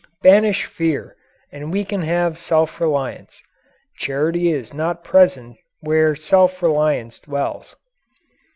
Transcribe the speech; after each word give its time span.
Banish 0.23 0.65
fear 0.65 1.15
and 1.51 1.71
we 1.71 1.85
can 1.85 2.01
have 2.01 2.35
self 2.39 2.81
reliance. 2.81 3.39
Charity 3.99 4.51
is 4.51 4.73
not 4.73 5.03
present 5.03 5.57
where 5.79 6.15
self 6.15 6.63
reliance 6.63 7.19
dwells. 7.19 7.75